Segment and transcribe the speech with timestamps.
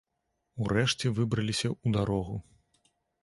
[0.63, 2.35] Урэшце выбраліся ў дарогу.